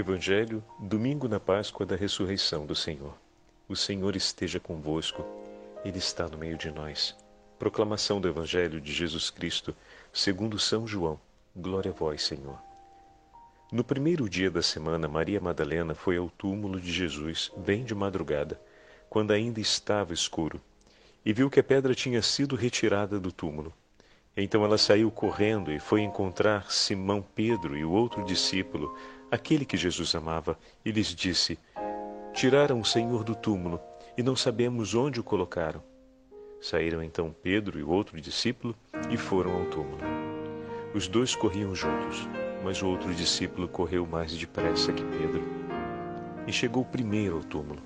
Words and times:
Evangelho, 0.00 0.62
domingo 0.78 1.26
na 1.26 1.40
Páscoa 1.40 1.84
da 1.84 1.96
ressurreição 1.96 2.64
do 2.64 2.74
Senhor. 2.74 3.14
O 3.68 3.74
Senhor 3.74 4.14
esteja 4.14 4.60
convosco, 4.60 5.24
Ele 5.84 5.98
está 5.98 6.28
no 6.28 6.38
meio 6.38 6.56
de 6.56 6.70
nós. 6.70 7.16
Proclamação 7.58 8.20
do 8.20 8.28
Evangelho 8.28 8.80
de 8.80 8.92
Jesus 8.92 9.28
Cristo, 9.28 9.74
segundo 10.12 10.56
São 10.56 10.86
João. 10.86 11.18
Glória 11.56 11.90
a 11.90 11.94
vós, 11.94 12.22
Senhor. 12.22 12.56
No 13.72 13.82
primeiro 13.82 14.28
dia 14.28 14.52
da 14.52 14.62
semana, 14.62 15.08
Maria 15.08 15.40
Madalena 15.40 15.96
foi 15.96 16.16
ao 16.16 16.30
túmulo 16.30 16.80
de 16.80 16.92
Jesus, 16.92 17.50
bem 17.56 17.82
de 17.82 17.92
madrugada, 17.92 18.60
quando 19.10 19.32
ainda 19.32 19.58
estava 19.58 20.14
escuro, 20.14 20.60
e 21.24 21.32
viu 21.32 21.50
que 21.50 21.58
a 21.58 21.64
pedra 21.64 21.92
tinha 21.92 22.22
sido 22.22 22.54
retirada 22.54 23.18
do 23.18 23.32
túmulo. 23.32 23.74
Então 24.36 24.64
ela 24.64 24.78
saiu 24.78 25.10
correndo 25.10 25.72
e 25.72 25.80
foi 25.80 26.02
encontrar 26.02 26.70
Simão 26.70 27.20
Pedro 27.34 27.76
e 27.76 27.84
o 27.84 27.90
outro 27.90 28.24
discípulo, 28.24 28.96
aquele 29.30 29.64
que 29.64 29.76
Jesus 29.76 30.14
amava, 30.14 30.58
e 30.84 30.90
lhes 30.90 31.14
disse: 31.14 31.58
Tiraram 32.32 32.80
o 32.80 32.84
Senhor 32.84 33.24
do 33.24 33.34
túmulo 33.34 33.80
e 34.16 34.22
não 34.22 34.36
sabemos 34.36 34.94
onde 34.94 35.20
o 35.20 35.24
colocaram. 35.24 35.82
Saíram 36.60 37.02
então 37.02 37.34
Pedro 37.42 37.78
e 37.78 37.82
o 37.82 37.90
outro 37.90 38.20
discípulo 38.20 38.74
e 39.10 39.16
foram 39.16 39.52
ao 39.52 39.66
túmulo. 39.66 40.02
Os 40.94 41.06
dois 41.06 41.36
corriam 41.36 41.74
juntos, 41.74 42.28
mas 42.64 42.82
o 42.82 42.88
outro 42.88 43.14
discípulo 43.14 43.68
correu 43.68 44.06
mais 44.06 44.36
depressa 44.36 44.92
que 44.92 45.04
Pedro 45.04 45.68
e 46.48 46.52
chegou 46.52 46.82
primeiro 46.82 47.36
ao 47.36 47.44
túmulo. 47.44 47.82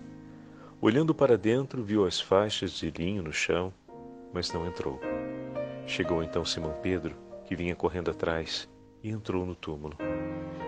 Olhando 0.80 1.12
para 1.14 1.36
dentro, 1.36 1.82
viu 1.82 2.06
as 2.06 2.20
faixas 2.20 2.72
de 2.72 2.90
linho 2.90 3.22
no 3.22 3.32
chão, 3.32 3.72
mas 4.32 4.52
não 4.52 4.66
entrou. 4.66 5.00
Chegou 5.84 6.22
então 6.22 6.44
Simão 6.44 6.74
Pedro, 6.80 7.16
que 7.44 7.56
vinha 7.56 7.74
correndo 7.74 8.10
atrás, 8.10 8.68
e 9.02 9.10
entrou 9.10 9.44
no 9.44 9.56
túmulo. 9.56 9.96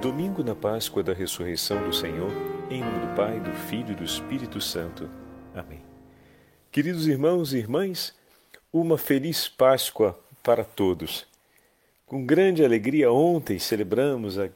Domingo 0.00 0.44
na 0.44 0.54
Páscoa 0.54 1.02
da 1.02 1.12
ressurreição 1.12 1.82
do 1.82 1.92
Senhor, 1.92 2.30
em 2.70 2.80
nome 2.80 3.04
do 3.04 3.16
Pai, 3.16 3.40
do 3.40 3.50
Filho 3.50 3.90
e 3.90 3.96
do 3.96 4.04
Espírito 4.04 4.60
Santo. 4.60 5.10
Amém. 5.52 5.82
Queridos 6.70 7.08
irmãos 7.08 7.52
e 7.52 7.58
irmãs, 7.58 8.14
uma 8.72 8.96
feliz 8.96 9.48
Páscoa 9.48 10.16
para 10.40 10.62
todos. 10.62 11.26
Com 12.06 12.24
grande 12.24 12.64
alegria, 12.64 13.10
ontem 13.10 13.58
celebramos 13.58 14.38
a 14.38 14.48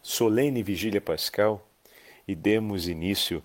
solene 0.00 0.62
vigília 0.62 1.00
pascal 1.00 1.68
e 2.26 2.34
demos 2.34 2.88
início 2.88 3.42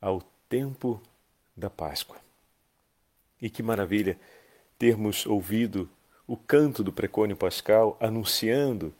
ao 0.00 0.22
tempo 0.48 1.02
da 1.54 1.68
Páscoa. 1.68 2.16
E 3.42 3.50
que 3.50 3.62
maravilha! 3.62 4.18
termos 4.78 5.26
ouvido 5.26 5.88
o 6.26 6.34
canto 6.34 6.82
do 6.82 6.92
precônio 6.92 7.36
pascal 7.36 7.96
anunciando 8.00 8.92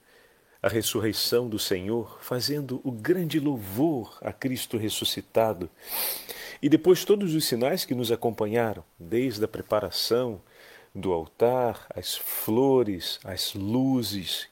a 0.64 0.68
ressurreição 0.68 1.46
do 1.46 1.58
Senhor, 1.58 2.16
fazendo 2.22 2.80
o 2.82 2.90
grande 2.90 3.38
louvor 3.38 4.16
a 4.22 4.32
Cristo 4.32 4.78
ressuscitado. 4.78 5.68
E 6.62 6.70
depois 6.70 7.04
todos 7.04 7.34
os 7.34 7.44
sinais 7.44 7.84
que 7.84 7.94
nos 7.94 8.10
acompanharam, 8.10 8.82
desde 8.98 9.44
a 9.44 9.48
preparação 9.48 10.40
do 10.94 11.12
altar, 11.12 11.86
as 11.94 12.16
flores, 12.16 13.20
as 13.22 13.52
luzes. 13.52 14.48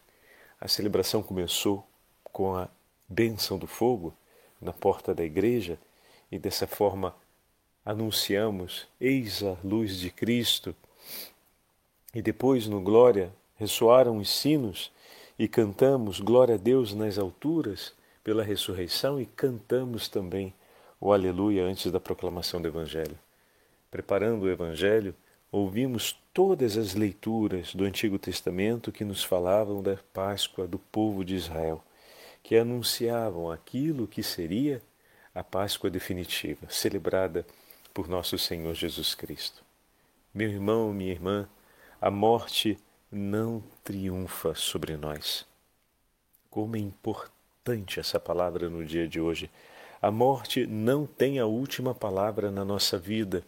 A 0.60 0.68
celebração 0.68 1.22
começou 1.22 1.82
com 2.24 2.54
a 2.54 2.68
bênção 3.08 3.56
do 3.56 3.66
fogo 3.66 4.12
na 4.60 4.70
porta 4.74 5.14
da 5.14 5.24
igreja 5.24 5.78
e 6.30 6.38
dessa 6.38 6.66
forma 6.66 7.16
anunciamos: 7.86 8.86
Eis 9.00 9.42
a 9.42 9.56
luz 9.64 9.96
de 9.96 10.10
Cristo 10.10 10.76
e 12.14 12.20
depois 12.20 12.66
no 12.66 12.82
Glória 12.82 13.32
ressoaram 13.56 14.18
os 14.18 14.28
sinos 14.28 14.92
e 15.38 15.48
cantamos 15.48 16.20
Glória 16.20 16.54
a 16.54 16.58
Deus 16.58 16.94
nas 16.94 17.18
alturas 17.18 17.94
pela 18.22 18.42
ressurreição 18.42 19.20
e 19.20 19.26
cantamos 19.26 20.08
também 20.08 20.54
o 21.00 21.12
Aleluia 21.12 21.64
antes 21.64 21.90
da 21.90 21.98
proclamação 21.98 22.62
do 22.62 22.68
Evangelho. 22.68 23.18
Preparando 23.90 24.44
o 24.44 24.50
Evangelho, 24.50 25.14
ouvimos 25.50 26.16
todas 26.32 26.76
as 26.76 26.94
leituras 26.94 27.74
do 27.74 27.84
Antigo 27.84 28.18
Testamento 28.18 28.92
que 28.92 29.04
nos 29.04 29.22
falavam 29.22 29.82
da 29.82 29.98
Páscoa 30.12 30.66
do 30.66 30.78
povo 30.78 31.24
de 31.24 31.34
Israel, 31.34 31.82
que 32.42 32.56
anunciavam 32.56 33.50
aquilo 33.50 34.06
que 34.06 34.22
seria 34.22 34.80
a 35.34 35.42
Páscoa 35.42 35.90
definitiva, 35.90 36.66
celebrada 36.68 37.44
por 37.92 38.08
nosso 38.08 38.38
Senhor 38.38 38.74
Jesus 38.74 39.14
Cristo. 39.14 39.62
Meu 40.32 40.48
irmão, 40.48 40.92
minha 40.92 41.12
irmã, 41.12 41.48
a 42.00 42.10
morte 42.10 42.78
não 43.12 43.62
triunfa 43.84 44.54
sobre 44.54 44.96
nós. 44.96 45.44
Como 46.50 46.76
é 46.76 46.78
importante 46.78 48.00
essa 48.00 48.18
palavra 48.18 48.70
no 48.70 48.84
dia 48.84 49.06
de 49.06 49.20
hoje. 49.20 49.50
A 50.00 50.10
morte 50.10 50.66
não 50.66 51.06
tem 51.06 51.38
a 51.38 51.46
última 51.46 51.94
palavra 51.94 52.50
na 52.50 52.64
nossa 52.64 52.98
vida. 52.98 53.44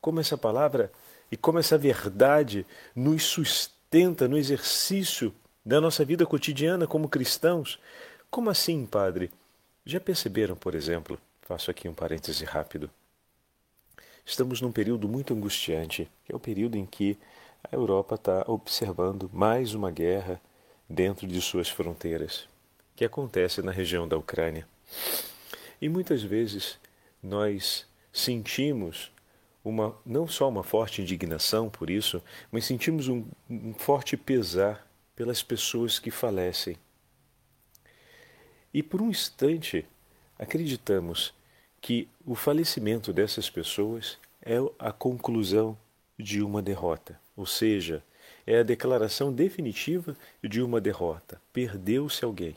Como 0.00 0.20
essa 0.20 0.38
palavra 0.38 0.92
e 1.30 1.36
como 1.36 1.58
essa 1.58 1.76
verdade 1.76 2.64
nos 2.94 3.24
sustenta 3.24 4.28
no 4.28 4.38
exercício 4.38 5.34
da 5.66 5.80
nossa 5.80 6.04
vida 6.04 6.24
cotidiana 6.24 6.86
como 6.86 7.08
cristãos. 7.08 7.78
Como 8.30 8.50
assim, 8.50 8.86
padre? 8.86 9.30
Já 9.84 10.00
perceberam, 10.00 10.56
por 10.56 10.74
exemplo, 10.74 11.18
faço 11.42 11.70
aqui 11.70 11.88
um 11.88 11.94
parêntese 11.94 12.44
rápido. 12.44 12.90
Estamos 14.24 14.60
num 14.60 14.72
período 14.72 15.06
muito 15.06 15.34
angustiante, 15.34 16.08
que 16.24 16.32
é 16.32 16.36
o 16.36 16.40
período 16.40 16.76
em 16.76 16.86
que 16.86 17.18
a 17.70 17.74
Europa 17.74 18.16
está 18.16 18.44
observando 18.46 19.30
mais 19.32 19.74
uma 19.74 19.90
guerra 19.90 20.40
dentro 20.88 21.26
de 21.26 21.40
suas 21.40 21.68
fronteiras, 21.68 22.46
que 22.94 23.04
acontece 23.04 23.62
na 23.62 23.72
região 23.72 24.06
da 24.06 24.18
Ucrânia. 24.18 24.68
E 25.80 25.88
muitas 25.88 26.22
vezes 26.22 26.78
nós 27.22 27.86
sentimos 28.12 29.10
uma 29.64 29.96
não 30.04 30.28
só 30.28 30.48
uma 30.48 30.62
forte 30.62 31.00
indignação 31.00 31.70
por 31.70 31.88
isso, 31.88 32.22
mas 32.52 32.66
sentimos 32.66 33.08
um, 33.08 33.24
um 33.48 33.72
forte 33.72 34.16
pesar 34.16 34.86
pelas 35.16 35.42
pessoas 35.42 35.98
que 35.98 36.10
falecem. 36.10 36.76
E 38.72 38.82
por 38.82 39.00
um 39.00 39.08
instante 39.08 39.86
acreditamos 40.38 41.32
que 41.80 42.08
o 42.26 42.34
falecimento 42.34 43.12
dessas 43.12 43.48
pessoas 43.48 44.18
é 44.42 44.56
a 44.78 44.92
conclusão 44.92 45.78
de 46.18 46.42
uma 46.42 46.60
derrota. 46.60 47.23
Ou 47.36 47.46
seja, 47.46 48.02
é 48.46 48.58
a 48.58 48.62
declaração 48.62 49.32
definitiva 49.32 50.16
de 50.42 50.62
uma 50.62 50.80
derrota. 50.80 51.40
Perdeu-se 51.52 52.24
alguém. 52.24 52.56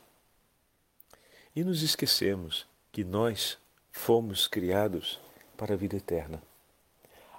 E 1.54 1.64
nos 1.64 1.82
esquecemos 1.82 2.66
que 2.92 3.02
nós 3.04 3.58
fomos 3.90 4.46
criados 4.46 5.20
para 5.56 5.74
a 5.74 5.76
vida 5.76 5.96
eterna. 5.96 6.42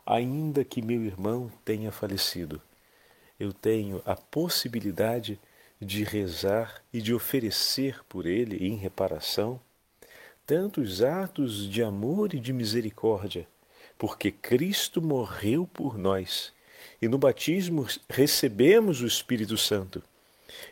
Ainda 0.06 0.66
que 0.66 0.82
meu 0.82 1.04
irmão 1.04 1.52
tenha 1.64 1.92
falecido, 1.92 2.62
eu 3.40 3.54
tenho 3.54 4.02
a 4.06 4.16
possibilidade 4.16 5.40
de 5.80 6.04
rezar 6.04 6.84
e 6.92 7.02
de 7.02 7.14
oferecer 7.14 8.04
por 8.10 8.26
ele 8.26 8.68
em 8.68 8.76
reparação 8.76 9.62
tantos 10.46 11.04
atos 11.04 11.70
de 11.70 11.84
amor 11.84 12.34
e 12.34 12.40
de 12.40 12.52
misericórdia, 12.52 13.48
porque 13.98 14.32
Cristo 14.32 15.00
morreu 15.00 15.70
por 15.72 15.96
nós 15.96 16.52
e 17.02 17.08
no 17.08 17.18
batismo 17.18 17.88
recebemos 18.10 19.02
o 19.02 19.08
Espírito 19.08 19.58
Santo. 19.58 20.04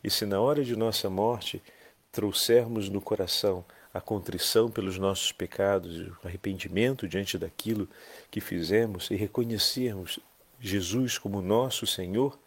E 0.04 0.09
se 0.09 0.25
na 0.25 0.39
hora 0.39 0.63
de 0.63 0.75
nossa 0.75 1.09
morte 1.09 1.62
trouxermos 2.12 2.89
no 2.89 3.01
coração 3.01 3.63
a 3.94 4.01
contrição 4.01 4.69
pelos 4.69 4.98
nossos 4.98 5.31
pecados, 5.31 6.07
o 6.24 6.27
arrependimento 6.27 7.07
diante 7.07 7.38
daquilo 7.38 7.88
que 8.30 8.42
fizemos 8.42 9.09
e 9.09 9.15
reconhecermos 9.15 10.19
Jesus 10.59 11.18
como 11.18 11.42
nosso 11.42 11.88
Senhor, 11.88 12.38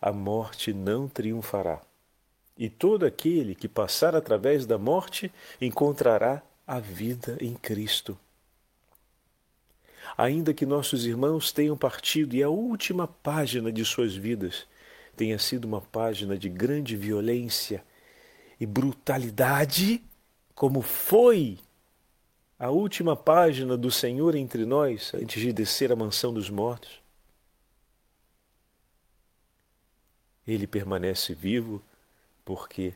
a 0.00 0.12
morte 0.12 0.72
não 0.72 1.08
triunfará. 1.08 1.80
E 2.58 2.68
todo 2.68 3.04
aquele 3.04 3.54
que 3.54 3.68
passar 3.68 4.14
através 4.14 4.66
da 4.66 4.78
morte 4.78 5.32
encontrará 5.60 6.42
a 6.66 6.80
vida 6.80 7.36
em 7.40 7.54
Cristo 7.54 8.18
ainda 10.16 10.52
que 10.52 10.66
nossos 10.66 11.06
irmãos 11.06 11.52
tenham 11.52 11.76
partido 11.76 12.34
e 12.34 12.42
a 12.42 12.48
última 12.48 13.06
página 13.06 13.72
de 13.72 13.84
suas 13.84 14.14
vidas 14.14 14.66
tenha 15.16 15.38
sido 15.38 15.64
uma 15.64 15.80
página 15.80 16.36
de 16.36 16.48
grande 16.48 16.94
violência 16.94 17.82
e 18.60 18.66
brutalidade, 18.66 20.02
como 20.54 20.82
foi 20.82 21.58
a 22.58 22.70
última 22.70 23.16
página 23.16 23.76
do 23.76 23.90
Senhor 23.90 24.34
entre 24.34 24.64
nós 24.64 25.12
antes 25.14 25.40
de 25.40 25.52
descer 25.52 25.92
à 25.92 25.96
mansão 25.96 26.32
dos 26.32 26.48
mortos. 26.48 27.00
Ele 30.46 30.66
permanece 30.66 31.34
vivo 31.34 31.82
porque 32.44 32.94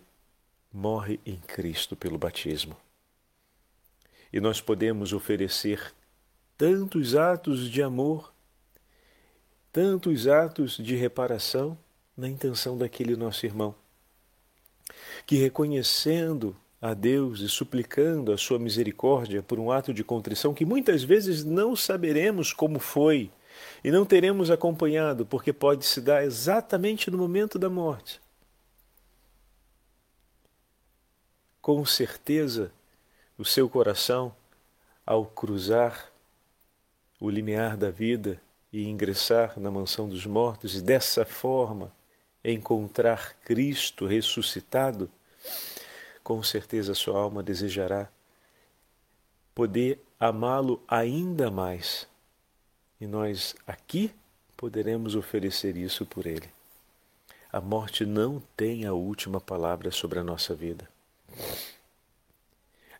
morre 0.72 1.18
em 1.26 1.36
Cristo 1.36 1.96
pelo 1.96 2.16
batismo. 2.16 2.76
E 4.32 4.40
nós 4.40 4.60
podemos 4.60 5.12
oferecer 5.12 5.92
tantos 6.60 7.16
atos 7.16 7.70
de 7.70 7.82
amor, 7.82 8.34
tantos 9.72 10.26
atos 10.26 10.76
de 10.76 10.94
reparação 10.94 11.78
na 12.14 12.28
intenção 12.28 12.76
daquele 12.76 13.16
nosso 13.16 13.46
irmão, 13.46 13.74
que 15.24 15.36
reconhecendo 15.36 16.54
a 16.78 16.92
Deus 16.92 17.40
e 17.40 17.48
suplicando 17.48 18.30
a 18.30 18.36
sua 18.36 18.58
misericórdia 18.58 19.42
por 19.42 19.58
um 19.58 19.72
ato 19.72 19.94
de 19.94 20.04
contrição 20.04 20.52
que 20.52 20.66
muitas 20.66 21.02
vezes 21.02 21.44
não 21.44 21.74
saberemos 21.74 22.52
como 22.52 22.78
foi 22.78 23.30
e 23.82 23.90
não 23.90 24.04
teremos 24.04 24.50
acompanhado, 24.50 25.24
porque 25.24 25.54
pode 25.54 25.86
se 25.86 25.98
dar 25.98 26.24
exatamente 26.24 27.10
no 27.10 27.16
momento 27.16 27.58
da 27.58 27.70
morte. 27.70 28.20
Com 31.62 31.86
certeza, 31.86 32.70
o 33.38 33.46
seu 33.46 33.66
coração, 33.66 34.36
ao 35.06 35.24
cruzar 35.24 36.10
o 37.20 37.28
limiar 37.28 37.76
da 37.76 37.90
vida 37.90 38.40
e 38.72 38.88
ingressar 38.88 39.60
na 39.60 39.70
mansão 39.70 40.08
dos 40.08 40.24
mortos 40.24 40.74
e 40.74 40.82
dessa 40.82 41.24
forma 41.26 41.92
encontrar 42.42 43.36
Cristo 43.44 44.06
ressuscitado, 44.06 45.10
com 46.24 46.42
certeza 46.42 46.94
sua 46.94 47.20
alma 47.20 47.42
desejará 47.42 48.08
poder 49.54 50.00
amá-lo 50.18 50.82
ainda 50.88 51.50
mais. 51.50 52.08
E 52.98 53.06
nós 53.06 53.54
aqui 53.66 54.14
poderemos 54.56 55.14
oferecer 55.14 55.76
isso 55.76 56.06
por 56.06 56.26
ele. 56.26 56.48
A 57.52 57.60
morte 57.60 58.06
não 58.06 58.42
tem 58.56 58.86
a 58.86 58.92
última 58.92 59.40
palavra 59.40 59.90
sobre 59.90 60.18
a 60.18 60.24
nossa 60.24 60.54
vida. 60.54 60.88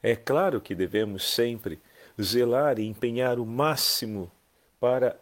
É 0.02 0.16
claro 0.16 0.61
que 0.61 0.75
devemos 0.75 1.31
sempre 1.31 1.78
zelar 2.21 2.79
e 2.79 2.87
empenhar 2.87 3.39
o 3.39 3.47
máximo 3.47 4.31
para 4.79 5.19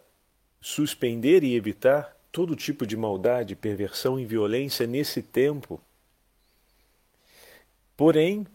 suspender 0.61 1.43
e 1.43 1.55
evitar 1.55 2.17
todo 2.31 2.55
tipo 2.55 2.87
de 2.87 2.97
maldade, 2.97 3.57
perversão 3.57 4.19
e 4.21 4.25
violência 4.25 4.87
nesse 4.87 5.23
tempo 5.23 5.81
Porém, 7.99 8.47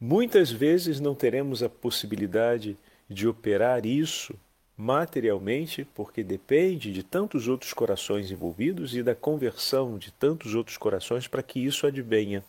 muitas 0.00 0.50
vezes 0.50 0.98
não 0.98 1.14
teremos 1.14 1.62
a 1.62 1.68
possibilidade 1.68 2.76
de 3.08 3.28
operar 3.28 3.86
isso 3.86 4.34
materialmente, 4.76 5.86
porque 5.94 6.24
depende 6.24 6.92
de 6.92 7.04
tantos 7.04 7.46
outros 7.46 7.72
corações 7.72 8.32
envolvidos 8.32 8.96
e 8.96 9.00
da 9.00 9.14
conversão 9.14 9.96
de 9.96 10.10
tantos 10.10 10.56
outros 10.56 10.76
corações 10.76 11.28
para 11.28 11.44
que 11.44 11.64
isso 11.64 11.86
advenha. 11.86 12.42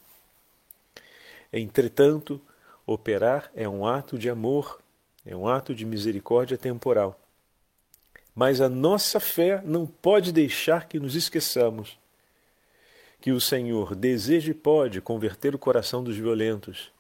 Entretanto, 1.52 2.42
operar 2.84 3.52
é 3.54 3.70
um 3.70 3.86
ato 3.86 4.18
de 4.18 4.28
amor, 4.28 4.82
é 5.26 5.36
um 5.36 5.48
ato 5.48 5.74
de 5.74 5.86
misericórdia 5.86 6.58
temporal. 6.58 7.20
Mas 8.36 8.60
a 8.60 8.68
nossa 8.68 9.20
fé 9.20 9.62
não 9.64 9.86
pode 9.86 10.32
deixar 10.32 10.88
que 10.88 11.00
nos 11.00 11.16
esqueçamos 11.16 11.98
que 13.22 13.32
o 13.32 13.40
Senhor 13.40 13.96
deseja 13.96 14.52
e 14.52 14.54
pode 14.54 15.00
converter 15.00 15.56
o 15.56 15.60
coração 15.60 16.04
dos 16.04 16.18
violentos 16.18 16.92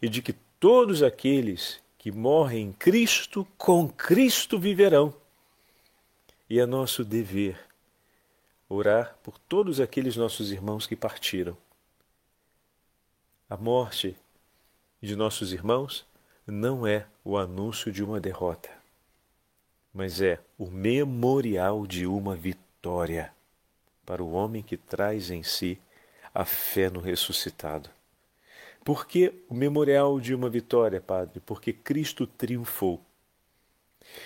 e 0.00 0.08
de 0.08 0.22
que 0.22 0.32
todos 0.58 1.02
aqueles 1.02 1.80
que 1.98 2.10
morrem 2.10 2.68
em 2.68 2.72
Cristo, 2.72 3.46
com 3.58 3.88
Cristo 3.88 4.58
viverão. 4.58 5.12
E 6.48 6.58
é 6.58 6.64
nosso 6.64 7.04
dever 7.04 7.58
orar 8.68 9.18
por 9.22 9.38
todos 9.38 9.80
aqueles 9.80 10.16
nossos 10.16 10.50
irmãos 10.50 10.86
que 10.86 10.96
partiram. 10.96 11.56
A 13.50 13.56
morte 13.56 14.16
de 15.02 15.14
nossos 15.14 15.52
irmãos 15.52 16.06
não 16.46 16.86
é 16.86 17.06
o 17.24 17.36
anúncio 17.36 17.90
de 17.90 18.04
uma 18.04 18.20
derrota, 18.20 18.70
mas 19.92 20.20
é 20.20 20.38
o 20.56 20.70
memorial 20.70 21.86
de 21.86 22.06
uma 22.06 22.36
vitória 22.36 23.32
para 24.04 24.22
o 24.22 24.32
homem 24.32 24.62
que 24.62 24.76
traz 24.76 25.30
em 25.30 25.42
si 25.42 25.78
a 26.32 26.44
fé 26.44 26.88
no 26.88 27.00
ressuscitado. 27.00 27.90
Por 28.84 29.06
que 29.06 29.34
o 29.48 29.54
memorial 29.54 30.20
de 30.20 30.32
uma 30.32 30.48
vitória, 30.48 31.00
Padre? 31.00 31.40
Porque 31.44 31.72
Cristo 31.72 32.24
triunfou. 32.24 33.00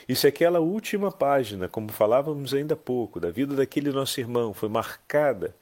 E 0.06 0.14
se 0.14 0.26
aquela 0.26 0.60
última 0.60 1.10
página, 1.10 1.66
como 1.66 1.90
falávamos 1.90 2.52
ainda 2.52 2.74
há 2.74 2.76
pouco, 2.76 3.18
da 3.18 3.30
vida 3.30 3.56
daquele 3.56 3.90
nosso 3.90 4.20
irmão 4.20 4.52
foi 4.52 4.68
marcada 4.68 5.56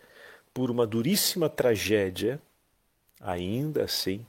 por 0.52 0.72
uma 0.72 0.84
duríssima 0.84 1.48
tragédia, 1.48 2.42
ainda 3.20 3.84
assim 3.84 4.26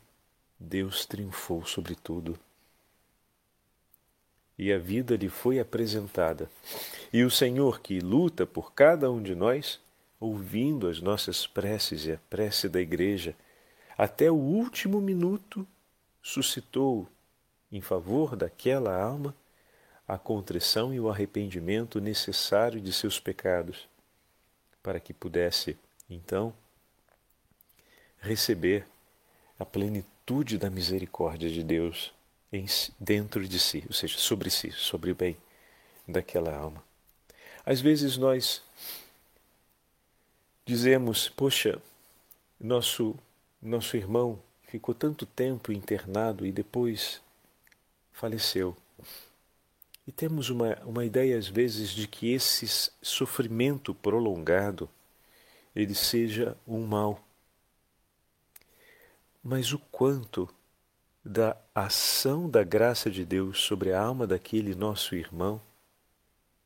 Deus 0.59 1.05
triunfou 1.05 1.65
sobre 1.65 1.95
tudo. 1.95 2.37
E 4.57 4.73
a 4.73 4.77
vida 4.77 5.15
lhe 5.15 5.29
foi 5.29 5.57
apresentada. 5.57 6.51
E 7.13 7.23
o 7.23 7.31
Senhor 7.31 7.79
que 7.79 8.01
luta 8.01 8.45
por 8.45 8.73
cada 8.73 9.09
um 9.09 9.23
de 9.23 9.33
nós, 9.33 9.79
ouvindo 10.19 10.89
as 10.89 10.99
nossas 10.99 11.47
preces 11.47 12.05
e 12.05 12.11
a 12.11 12.19
prece 12.29 12.67
da 12.67 12.81
Igreja, 12.81 13.33
até 13.97 14.29
o 14.29 14.35
último 14.35 14.99
minuto 14.99 15.65
suscitou 16.21 17.07
em 17.71 17.79
favor 17.79 18.35
daquela 18.35 18.93
alma 19.01 19.33
a 20.05 20.17
contrição 20.17 20.93
e 20.93 20.99
o 20.99 21.09
arrependimento 21.09 22.01
necessário 22.01 22.81
de 22.81 22.91
seus 22.91 23.19
pecados, 23.19 23.87
para 24.83 24.99
que 24.99 25.13
pudesse, 25.13 25.77
então, 26.09 26.53
receber 28.19 28.85
a 29.57 29.63
plenitude 29.63 30.18
da 30.57 30.69
misericórdia 30.69 31.49
de 31.49 31.63
Deus 31.63 32.13
em, 32.51 32.65
dentro 32.99 33.47
de 33.47 33.59
si, 33.59 33.83
ou 33.87 33.93
seja, 33.93 34.17
sobre 34.17 34.49
si, 34.49 34.71
sobre 34.71 35.11
o 35.11 35.15
bem 35.15 35.35
daquela 36.07 36.55
alma. 36.55 36.83
Às 37.65 37.81
vezes 37.81 38.17
nós 38.17 38.61
dizemos, 40.65 41.29
poxa, 41.29 41.81
nosso 42.59 43.15
nosso 43.61 43.97
irmão 43.97 44.39
ficou 44.63 44.95
tanto 44.95 45.25
tempo 45.25 45.71
internado 45.71 46.45
e 46.45 46.51
depois 46.51 47.21
faleceu. 48.11 48.75
E 50.07 50.11
temos 50.11 50.49
uma, 50.49 50.75
uma 50.85 51.05
ideia 51.05 51.37
às 51.37 51.47
vezes 51.47 51.89
de 51.89 52.07
que 52.07 52.31
esse 52.31 52.91
sofrimento 53.01 53.93
prolongado 53.93 54.89
ele 55.75 55.93
seja 55.93 56.57
um 56.67 56.85
mal. 56.85 57.21
Mas 59.43 59.71
o 59.71 59.79
quanto 59.79 60.49
da 61.23 61.55
ação 61.73 62.49
da 62.49 62.63
graça 62.63 63.09
de 63.09 63.23
Deus 63.23 63.59
sobre 63.59 63.93
a 63.93 64.01
alma 64.01 64.27
daquele 64.27 64.75
nosso 64.75 65.15
irmão 65.15 65.61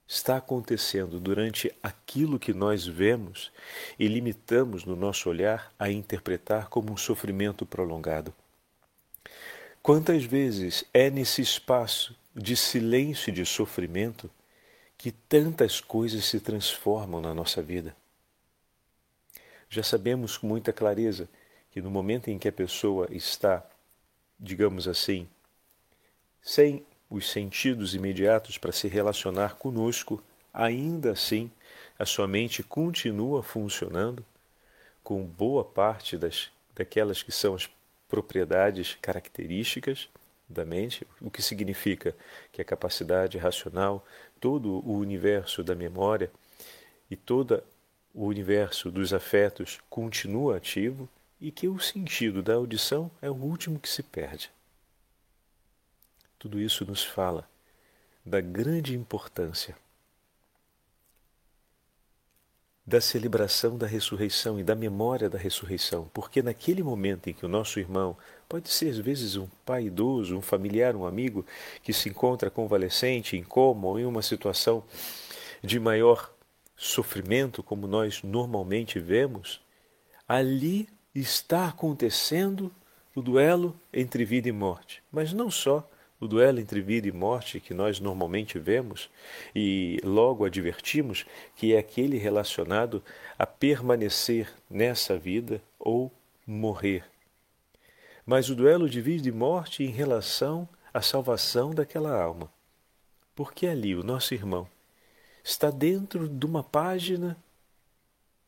está 0.07 0.37
acontecendo 0.37 1.19
durante 1.19 1.73
aquilo 1.81 2.39
que 2.39 2.53
nós 2.53 2.85
vemos 2.85 3.51
e 3.97 4.07
limitamos 4.07 4.85
no 4.85 4.95
nosso 4.95 5.29
olhar 5.29 5.73
a 5.77 5.89
interpretar 5.89 6.67
como 6.69 6.91
um 6.91 6.97
sofrimento 6.97 7.65
prolongado. 7.65 8.33
Quantas 9.81 10.23
vezes 10.23 10.85
é 10.93 11.09
nesse 11.09 11.41
espaço 11.41 12.15
de 12.35 12.55
silêncio 12.55 13.29
e 13.29 13.33
de 13.33 13.45
sofrimento 13.45 14.29
que 14.97 15.11
tantas 15.11 15.81
coisas 15.81 16.25
se 16.25 16.39
transformam 16.39 17.21
na 17.21 17.33
nossa 17.33 17.61
vida? 17.61 17.95
Já 19.69 19.83
sabemos 19.83 20.37
com 20.37 20.47
muita 20.47 20.71
clareza 20.71 21.27
que 21.73 21.81
no 21.81 21.91
momento 21.91 22.29
em 22.29 22.39
que 22.39 22.47
a 22.47 22.53
pessoa 22.53 23.07
está 23.11 23.67
digamos 24.39 24.87
assim, 24.87 25.27
sem 26.41 26.85
os 27.09 27.29
sentidos 27.31 27.95
imediatos 27.95 28.57
para 28.57 28.73
se 28.73 28.89
relacionar 28.89 29.55
conosco, 29.55 30.21
ainda 30.53 31.11
assim 31.11 31.49
a 31.97 32.05
sua 32.05 32.27
mente 32.27 32.61
continua 32.61 33.41
funcionando 33.41 34.25
com 35.01 35.23
boa 35.23 35.63
parte 35.63 36.17
das, 36.17 36.51
daquelas 36.75 37.23
que 37.23 37.31
são 37.31 37.55
as 37.55 37.69
propriedades 38.09 38.97
características 39.01 40.09
da 40.49 40.65
mente, 40.65 41.07
o 41.21 41.31
que 41.31 41.41
significa 41.41 42.13
que 42.51 42.61
a 42.61 42.65
capacidade 42.65 43.37
racional, 43.37 44.05
todo 44.39 44.85
o 44.85 44.97
universo 44.97 45.63
da 45.63 45.73
memória 45.73 46.29
e 47.09 47.15
todo 47.15 47.63
o 48.13 48.25
universo 48.25 48.91
dos 48.91 49.13
afetos 49.13 49.79
continua 49.89 50.57
ativo 50.57 51.09
e 51.43 51.51
que 51.51 51.67
o 51.67 51.77
sentido 51.77 52.41
da 52.41 52.53
audição 52.53 53.11
é 53.21 53.29
o 53.29 53.35
último 53.35 53.77
que 53.77 53.89
se 53.89 54.01
perde. 54.01 54.49
Tudo 56.39 56.57
isso 56.57 56.85
nos 56.85 57.03
fala 57.03 57.45
da 58.25 58.39
grande 58.39 58.95
importância 58.95 59.75
da 62.87 63.01
celebração 63.01 63.77
da 63.77 63.85
ressurreição 63.85 64.57
e 64.57 64.63
da 64.63 64.73
memória 64.73 65.29
da 65.29 65.37
ressurreição, 65.37 66.09
porque 66.13 66.41
naquele 66.41 66.81
momento 66.81 67.29
em 67.29 67.33
que 67.33 67.45
o 67.45 67.49
nosso 67.49 67.77
irmão, 67.77 68.15
pode 68.47 68.69
ser 68.69 68.89
às 68.89 68.97
vezes 68.97 69.35
um 69.35 69.47
pai 69.65 69.87
idoso, 69.87 70.37
um 70.37 70.41
familiar, 70.41 70.95
um 70.95 71.05
amigo, 71.05 71.45
que 71.81 71.91
se 71.91 72.07
encontra 72.07 72.49
convalescente, 72.49 73.35
em 73.35 73.43
coma 73.43 73.87
ou 73.87 73.99
em 73.99 74.05
uma 74.05 74.21
situação 74.21 74.81
de 75.61 75.77
maior 75.77 76.33
sofrimento, 76.75 77.61
como 77.61 77.85
nós 77.85 78.23
normalmente 78.23 78.97
vemos, 78.97 79.61
ali 80.25 80.87
está 81.13 81.67
acontecendo 81.67 82.71
o 83.15 83.21
duelo 83.21 83.79
entre 83.91 84.25
vida 84.25 84.49
e 84.49 84.51
morte. 84.51 85.03
Mas 85.11 85.33
não 85.33 85.51
só 85.51 85.87
o 86.19 86.27
duelo 86.27 86.59
entre 86.59 86.81
vida 86.81 87.07
e 87.07 87.11
morte 87.11 87.59
que 87.59 87.73
nós 87.73 87.99
normalmente 87.99 88.57
vemos 88.57 89.09
e 89.53 89.99
logo 90.03 90.45
advertimos 90.45 91.25
que 91.55 91.73
é 91.73 91.77
aquele 91.77 92.17
relacionado 92.17 93.03
a 93.37 93.45
permanecer 93.45 94.51
nessa 94.69 95.17
vida 95.17 95.61
ou 95.77 96.11
morrer. 96.47 97.03
Mas 98.25 98.49
o 98.49 98.55
duelo 98.55 98.89
de 98.89 99.01
vida 99.01 99.27
e 99.27 99.31
morte 99.31 99.83
em 99.83 99.89
relação 99.89 100.67
à 100.93 101.01
salvação 101.01 101.71
daquela 101.71 102.17
alma. 102.19 102.49
Porque 103.35 103.67
ali 103.67 103.95
o 103.95 104.03
nosso 104.03 104.33
irmão 104.33 104.67
está 105.43 105.69
dentro 105.69 106.29
de 106.29 106.45
uma 106.45 106.63
página 106.63 107.35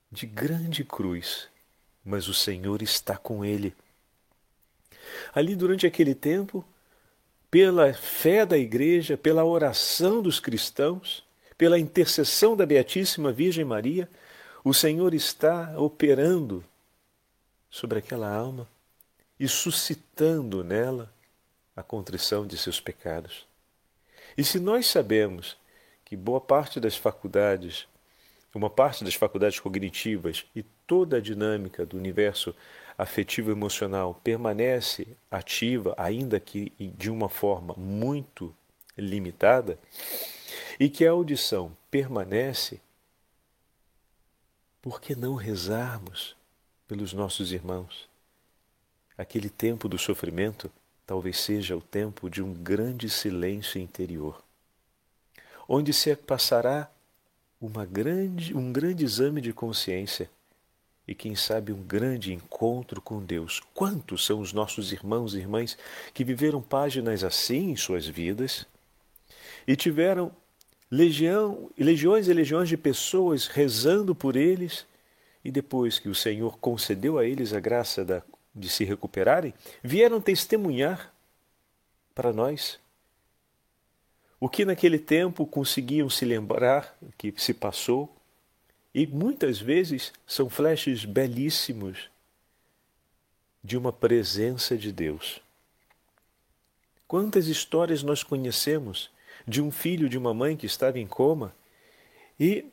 de 0.10 0.26
grande 0.26 0.86
cruz, 0.86 1.50
mas 2.06 2.28
o 2.28 2.34
Senhor 2.34 2.82
está 2.84 3.18
com 3.18 3.44
ele. 3.44 3.74
Ali 5.34 5.56
durante 5.56 5.88
aquele 5.88 6.14
tempo, 6.14 6.64
pela 7.50 7.94
fé 7.94 8.46
da 8.46 8.58
Igreja, 8.58 9.18
pela 9.18 9.44
oração 9.44 10.22
dos 10.22 10.40
cristãos, 10.40 11.24
pela 11.58 11.80
intercessão 11.80 12.56
da 12.56 12.66
Beatíssima 12.66 13.32
Virgem 13.32 13.66
Maria, 13.66 14.10
o 14.64 14.74
Senhor 14.74 15.14
está 15.14 15.74
operando 15.80 16.64
sobre 17.70 18.00
aquela 18.00 18.34
alma 18.34 18.68
e 19.40 19.48
suscitando 19.48 20.64
nela 20.64 21.12
a 21.76 21.84
contrição 21.84 22.46
de 22.46 22.58
seus 22.58 22.80
pecados. 22.80 23.46
E 24.38 24.44
se 24.44 24.60
nós 24.60 24.88
sabemos 24.88 25.58
que 26.04 26.16
boa 26.16 26.40
parte 26.40 26.80
das 26.80 26.96
faculdades, 26.96 27.88
uma 28.54 28.70
parte 28.70 29.04
das 29.04 29.16
faculdades 29.16 29.60
cognitivas 29.60 30.46
e 30.56 30.64
toda 30.88 31.18
a 31.18 31.22
dinâmica 31.22 31.86
do 31.86 31.98
universo 31.98 32.56
afetivo 32.98 33.52
emocional 33.52 34.20
permanece 34.24 35.08
ativa, 35.30 35.94
ainda 35.98 36.40
que 36.40 36.72
de 36.80 37.10
uma 37.10 37.28
forma 37.28 37.74
muito 37.78 38.56
limitada, 38.98 39.78
e 40.80 40.90
que 40.90 41.06
a 41.06 41.12
audição 41.12 41.76
permanece, 41.92 42.80
por 44.82 45.02
que 45.02 45.16
não 45.16 45.36
rezarmos 45.36 46.36
pelos 46.88 47.12
nossos 47.12 47.52
irmãos? 47.52 48.08
Aquele 49.18 49.50
tempo 49.50 49.90
do 49.90 49.98
sofrimento 49.98 50.72
talvez 51.06 51.40
seja 51.40 51.76
o 51.76 51.82
tempo 51.82 52.30
de 52.30 52.42
um 52.42 52.54
grande 52.54 53.10
silêncio 53.10 53.80
interior, 53.80 54.44
onde 55.68 55.94
se 55.94 56.16
passará 56.16 56.90
uma 57.60 57.86
grande, 57.86 58.56
um 58.56 58.72
grande 58.72 59.04
exame 59.04 59.42
de 59.42 59.54
consciência 59.54 60.30
e 61.08 61.14
quem 61.14 61.36
sabe 61.36 61.72
um 61.72 61.82
grande 61.82 62.34
encontro 62.34 63.02
com 63.02 63.24
Deus. 63.24 63.62
Quantos 63.74 64.26
são 64.26 64.40
os 64.40 64.54
nossos 64.54 64.92
irmãos 64.92 65.34
e 65.34 65.40
irmãs 65.40 65.78
que 66.14 66.24
viveram 66.24 66.62
páginas 66.62 67.24
assim 67.24 67.72
em 67.72 67.76
suas 67.76 68.08
vidas 68.08 68.66
e 69.68 69.76
tiveram 69.76 70.32
legião, 70.90 71.70
legiões 71.78 72.28
e 72.28 72.34
legiões 72.34 72.70
de 72.70 72.78
pessoas 72.78 73.48
rezando 73.48 74.16
por 74.16 74.36
eles 74.36 74.86
e 75.44 75.52
depois 75.52 76.00
que 76.00 76.10
o 76.10 76.16
Senhor 76.16 76.58
concedeu 76.58 77.20
a 77.20 77.26
eles 77.26 77.54
a 77.54 77.60
graça 77.60 78.04
da, 78.04 78.24
de 78.54 78.68
se 78.68 78.84
recuperarem, 78.84 79.54
vieram 79.84 80.20
testemunhar 80.20 81.14
para 82.16 82.34
nós 82.34 82.80
o 84.40 84.50
que 84.50 84.66
naquele 84.66 84.98
tempo 84.98 85.46
conseguiam 85.46 86.10
se 86.10 86.26
lembrar 86.26 86.98
que 87.18 87.34
se 87.38 87.54
passou 87.54 88.15
e 88.96 89.06
muitas 89.06 89.60
vezes 89.60 90.14
são 90.26 90.50
flashes 90.50 91.04
belíssimos 91.04 92.10
de 93.62 93.76
uma 93.78 93.92
presença 93.92 94.78
de 94.78 94.90
Deus. 94.90 95.42
Quantas 97.06 97.48
histórias 97.48 98.02
nós 98.02 98.24
conhecemos 98.24 99.12
de 99.46 99.62
um 99.62 99.70
filho 99.70 100.08
de 100.08 100.18
uma 100.18 100.34
mãe 100.34 100.56
que 100.56 100.66
estava 100.66 100.98
em 100.98 101.06
coma 101.06 101.54
e 102.40 102.68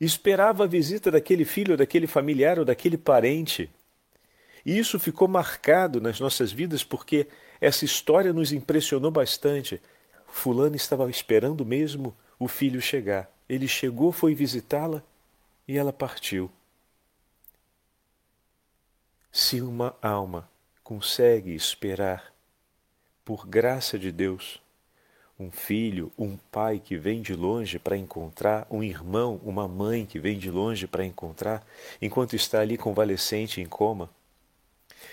esperava 0.00 0.64
a 0.64 0.66
visita 0.66 1.10
daquele 1.10 1.44
filho, 1.44 1.76
daquele 1.76 2.06
familiar 2.06 2.58
ou 2.58 2.64
daquele 2.64 2.96
parente. 2.96 3.68
E 4.64 4.78
isso 4.78 4.98
ficou 4.98 5.28
marcado 5.28 6.00
nas 6.00 6.18
nossas 6.18 6.50
vidas 6.50 6.82
porque 6.82 7.26
essa 7.60 7.84
história 7.84 8.32
nos 8.32 8.52
impressionou 8.52 9.10
bastante. 9.10 9.82
Fulano 10.28 10.76
estava 10.76 11.10
esperando 11.10 11.62
mesmo 11.62 12.16
o 12.38 12.48
filho 12.48 12.80
chegar. 12.80 13.30
Ele 13.46 13.68
chegou, 13.68 14.12
foi 14.12 14.34
visitá-la 14.34 15.04
e 15.68 15.76
ela 15.76 15.92
partiu. 15.92 16.50
Se 19.30 19.60
uma 19.60 19.94
alma 20.00 20.48
consegue 20.82 21.54
esperar, 21.54 22.32
por 23.22 23.46
graça 23.46 23.98
de 23.98 24.10
Deus, 24.10 24.58
um 25.38 25.50
filho, 25.50 26.10
um 26.18 26.38
pai 26.50 26.80
que 26.82 26.96
vem 26.96 27.20
de 27.20 27.34
longe 27.34 27.78
para 27.78 27.96
encontrar, 27.96 28.66
um 28.70 28.82
irmão, 28.82 29.38
uma 29.44 29.68
mãe 29.68 30.06
que 30.06 30.18
vem 30.18 30.38
de 30.38 30.50
longe 30.50 30.86
para 30.86 31.04
encontrar, 31.04 31.64
enquanto 32.00 32.34
está 32.34 32.60
ali 32.60 32.78
convalescente 32.78 33.60
em 33.60 33.66
coma. 33.66 34.08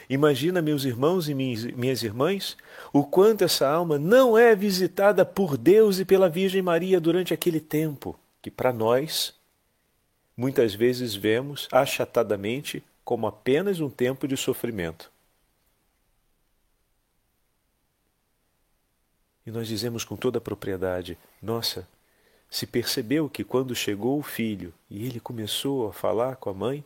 Imagina, 0.09 0.61
meus 0.61 0.85
irmãos 0.85 1.27
e 1.27 1.33
minhas 1.35 2.01
irmãs, 2.01 2.55
o 2.93 3.03
quanto 3.03 3.43
essa 3.43 3.67
alma 3.67 3.99
não 3.99 4.37
é 4.37 4.55
visitada 4.55 5.25
por 5.25 5.57
Deus 5.57 5.99
e 5.99 6.05
pela 6.05 6.29
Virgem 6.29 6.61
Maria 6.61 6.99
durante 6.99 7.33
aquele 7.33 7.59
tempo, 7.59 8.17
que 8.41 8.49
para 8.49 8.71
nós 8.71 9.35
muitas 10.35 10.73
vezes 10.73 11.15
vemos 11.15 11.67
achatadamente 11.71 12.83
como 13.03 13.27
apenas 13.27 13.79
um 13.79 13.89
tempo 13.89 14.27
de 14.27 14.35
sofrimento. 14.35 15.11
E 19.45 19.51
nós 19.51 19.67
dizemos 19.67 20.03
com 20.03 20.15
toda 20.15 20.39
a 20.39 20.41
propriedade: 20.41 21.17
nossa, 21.41 21.87
se 22.49 22.65
percebeu 22.65 23.29
que 23.29 23.43
quando 23.43 23.75
chegou 23.75 24.19
o 24.19 24.23
filho 24.23 24.73
e 24.89 25.05
ele 25.05 25.19
começou 25.19 25.87
a 25.87 25.93
falar 25.93 26.37
com 26.37 26.49
a 26.49 26.53
mãe, 26.53 26.83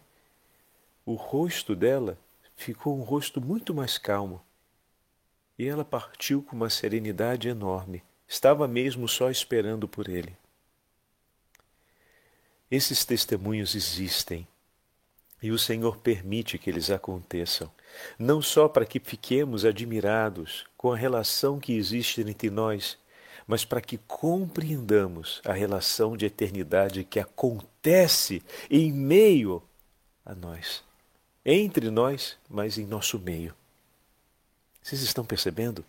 o 1.05 1.13
rosto 1.13 1.75
dela 1.75 2.17
ficou 2.55 2.97
um 2.97 3.03
rosto 3.03 3.39
muito 3.39 3.73
mais 3.73 3.97
calmo. 3.97 4.41
E 5.57 5.65
ela 5.65 5.85
partiu 5.85 6.41
com 6.41 6.55
uma 6.55 6.69
serenidade 6.69 7.47
enorme. 7.47 8.03
Estava 8.27 8.67
mesmo 8.67 9.07
só 9.07 9.29
esperando 9.29 9.87
por 9.87 10.07
ele. 10.07 10.35
Esses 12.69 13.03
testemunhos 13.03 13.73
existem 13.75 14.47
e 15.41 15.51
o 15.51 15.57
Senhor 15.57 15.97
permite 15.97 16.57
que 16.57 16.69
eles 16.69 16.91
aconteçam, 16.91 17.71
não 18.17 18.41
só 18.41 18.67
para 18.67 18.85
que 18.85 18.99
fiquemos 18.99 19.65
admirados 19.65 20.65
com 20.77 20.91
a 20.91 20.97
relação 20.97 21.59
que 21.59 21.73
existe 21.73 22.21
entre 22.21 22.49
nós, 22.49 22.97
mas 23.47 23.65
para 23.65 23.81
que 23.81 23.97
compreendamos 23.97 25.41
a 25.43 25.53
relação 25.53 26.15
de 26.15 26.25
eternidade 26.25 27.03
que 27.03 27.19
acontece 27.19 28.43
em 28.69 28.91
meio 28.91 29.63
a 30.25 30.35
nós, 30.35 30.83
entre 31.43 31.89
nós, 31.89 32.37
mas 32.47 32.77
em 32.77 32.85
nosso 32.85 33.17
meio. 33.17 33.55
Vocês 34.83 35.01
estão 35.01 35.25
percebendo? 35.25 35.83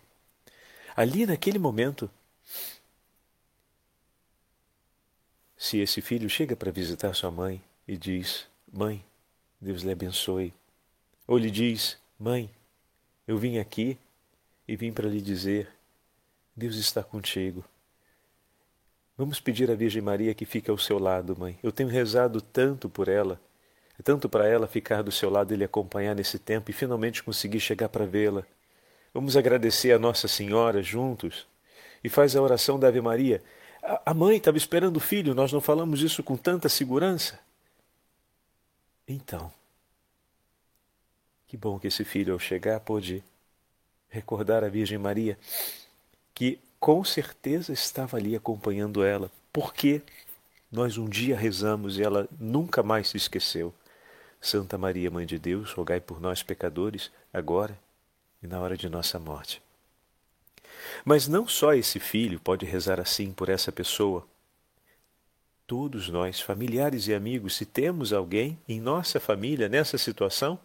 Ali 0.97 1.27
naquele 1.27 1.59
momento, 1.59 2.11
Se 5.63 5.79
esse 5.79 6.01
filho 6.01 6.27
chega 6.27 6.57
para 6.57 6.73
visitar 6.73 7.13
sua 7.13 7.31
mãe 7.31 7.63
e 7.87 7.95
diz: 7.95 8.47
Mãe, 8.73 9.05
Deus 9.61 9.83
lhe 9.83 9.93
abençoe. 9.93 10.55
Ou 11.27 11.37
lhe 11.37 11.51
diz: 11.51 11.99
Mãe, 12.19 12.51
eu 13.29 13.37
vim 13.37 13.59
aqui 13.59 13.99
e 14.67 14.75
vim 14.75 14.91
para 14.91 15.07
lhe 15.07 15.21
dizer: 15.21 15.69
Deus 16.57 16.77
está 16.77 17.03
contigo. 17.03 17.63
Vamos 19.19 19.39
pedir 19.39 19.71
à 19.71 19.75
Virgem 19.75 20.01
Maria 20.01 20.33
que 20.33 20.47
fique 20.47 20.71
ao 20.71 20.79
seu 20.79 20.99
lado, 20.99 21.39
mãe. 21.39 21.59
Eu 21.63 21.71
tenho 21.71 21.91
rezado 21.91 22.41
tanto 22.41 22.89
por 22.89 23.07
ela, 23.07 23.39
tanto 24.03 24.31
para 24.31 24.49
ela 24.49 24.67
ficar 24.67 25.03
do 25.03 25.13
seu 25.13 25.29
lado 25.29 25.53
e 25.53 25.59
lhe 25.59 25.65
acompanhar 25.65 26.17
nesse 26.17 26.39
tempo 26.39 26.71
e 26.71 26.73
finalmente 26.73 27.23
conseguir 27.23 27.61
chegar 27.61 27.91
para 27.91 28.07
vê-la. 28.07 28.47
Vamos 29.13 29.37
agradecer 29.37 29.93
a 29.93 29.99
Nossa 29.99 30.27
Senhora 30.27 30.83
juntos 30.83 31.47
e 32.03 32.09
faz 32.09 32.35
a 32.35 32.41
oração 32.41 32.81
da 32.81 32.89
Ave 32.89 33.03
Maria 33.03 33.43
a 34.05 34.15
mãe 34.15 34.37
estava 34.37 34.57
esperando 34.57 34.97
o 34.97 35.01
filho, 35.01 35.35
nós 35.35 35.53
não 35.53 35.61
falamos 35.61 36.03
isso 36.03 36.23
com 36.23 36.37
tanta 36.37 36.69
segurança. 36.69 37.39
Então, 39.09 39.53
que 41.47 41.57
bom 41.57 41.79
que 41.79 41.89
esse 41.89 42.05
filho, 42.05 42.33
ao 42.33 42.39
chegar, 42.39 42.79
pôde 42.81 43.25
recordar 44.09 44.63
a 44.63 44.69
Virgem 44.69 44.99
Maria, 44.99 45.39
que 46.35 46.59
com 46.79 47.05
certeza 47.05 47.73
estava 47.73 48.17
ali 48.17 48.37
acompanhando 48.37 49.03
ela. 49.05 49.31
Por 49.53 49.75
quê? 49.75 50.03
nós 50.71 50.97
um 50.97 51.09
dia 51.09 51.37
rezamos 51.37 51.99
e 51.99 52.03
ela 52.03 52.29
nunca 52.39 52.83
mais 52.83 53.09
se 53.09 53.17
esqueceu. 53.17 53.75
Santa 54.41 54.79
Maria, 54.79 55.11
Mãe 55.11 55.27
de 55.27 55.39
Deus, 55.39 55.73
rogai 55.73 56.01
por 56.01 56.21
nós, 56.21 56.43
pecadores, 56.43 57.11
agora 57.33 57.77
e 58.43 58.47
na 58.47 58.61
hora 58.61 58.77
de 58.77 58.89
nossa 58.89 59.19
morte. 59.19 59.61
Mas 61.05 61.29
não 61.29 61.47
só 61.47 61.75
esse 61.75 61.99
filho 61.99 62.41
pode 62.41 62.65
rezar 62.67 63.01
assim 63.01 63.33
por 63.33 63.49
essa 63.49 63.71
pessoa. 63.71 64.27
Todos 65.67 66.09
nós, 66.09 66.41
familiares 66.41 67.07
e 67.07 67.15
amigos, 67.15 67.55
se 67.55 67.65
temos 67.65 68.13
alguém 68.13 68.59
em 68.69 68.81
nossa 68.81 69.21
família 69.21 69.69
nessa 69.69 69.97
situação, 69.97 70.59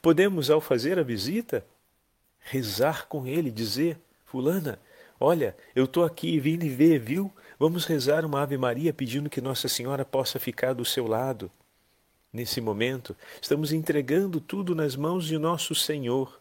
podemos, 0.00 0.48
ao 0.48 0.60
fazer 0.60 0.98
a 0.98 1.02
visita, 1.02 1.66
rezar 2.38 3.06
com 3.08 3.26
ele, 3.26 3.50
dizer: 3.50 3.98
Fulana, 4.24 4.78
olha, 5.18 5.56
eu 5.74 5.86
estou 5.86 6.04
aqui, 6.04 6.38
vim 6.38 6.56
lhe 6.56 6.68
ver, 6.68 7.00
viu? 7.00 7.32
Vamos 7.58 7.84
rezar 7.84 8.24
uma 8.24 8.42
Ave 8.42 8.56
Maria 8.56 8.92
pedindo 8.92 9.30
que 9.30 9.40
Nossa 9.40 9.68
Senhora 9.68 10.04
possa 10.04 10.38
ficar 10.38 10.72
do 10.72 10.84
seu 10.84 11.06
lado. 11.06 11.50
Nesse 12.32 12.60
momento, 12.60 13.16
estamos 13.40 13.72
entregando 13.72 14.40
tudo 14.40 14.74
nas 14.74 14.96
mãos 14.96 15.24
de 15.24 15.38
nosso 15.38 15.74
Senhor. 15.74 16.40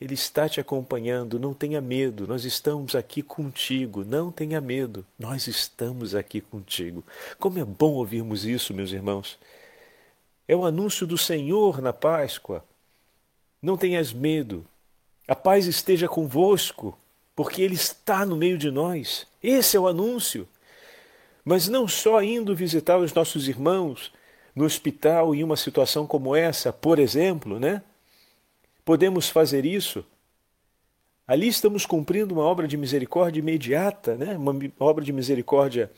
Ele 0.00 0.14
está 0.14 0.48
te 0.48 0.60
acompanhando, 0.60 1.40
não 1.40 1.52
tenha 1.52 1.80
medo, 1.80 2.26
nós 2.26 2.44
estamos 2.44 2.94
aqui 2.94 3.22
contigo, 3.22 4.04
não 4.04 4.30
tenha 4.30 4.60
medo, 4.60 5.04
nós 5.18 5.48
estamos 5.48 6.14
aqui 6.14 6.40
contigo. 6.40 7.04
Como 7.38 7.58
é 7.58 7.64
bom 7.64 7.94
ouvirmos 7.94 8.44
isso, 8.44 8.72
meus 8.72 8.92
irmãos. 8.92 9.38
É 10.46 10.54
o 10.54 10.64
anúncio 10.64 11.06
do 11.06 11.18
Senhor 11.18 11.82
na 11.82 11.92
Páscoa. 11.92 12.64
Não 13.60 13.76
tenhas 13.76 14.12
medo, 14.12 14.64
a 15.28 15.34
paz 15.34 15.66
esteja 15.66 16.08
convosco, 16.08 16.96
porque 17.36 17.60
Ele 17.60 17.74
está 17.74 18.24
no 18.24 18.34
meio 18.34 18.56
de 18.56 18.70
nós. 18.70 19.26
Esse 19.42 19.76
é 19.76 19.80
o 19.80 19.86
anúncio. 19.86 20.48
Mas 21.44 21.68
não 21.68 21.86
só 21.86 22.22
indo 22.22 22.56
visitar 22.56 22.96
os 22.98 23.12
nossos 23.12 23.46
irmãos 23.46 24.10
no 24.54 24.64
hospital 24.64 25.34
em 25.34 25.44
uma 25.44 25.56
situação 25.56 26.06
como 26.06 26.34
essa, 26.34 26.72
por 26.72 26.98
exemplo, 26.98 27.60
né? 27.60 27.82
Podemos 28.88 29.28
fazer 29.28 29.66
isso. 29.66 30.02
Ali 31.26 31.46
estamos 31.46 31.84
cumprindo 31.84 32.32
uma 32.32 32.42
obra 32.42 32.66
de 32.66 32.74
misericórdia 32.74 33.38
imediata, 33.38 34.16
né? 34.16 34.34
uma 34.34 34.54
obra 34.80 35.04
de 35.04 35.12
misericórdia 35.12 35.92